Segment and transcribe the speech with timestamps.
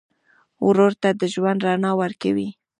[0.67, 2.49] ورور ته د ژوند رڼا ورکوې.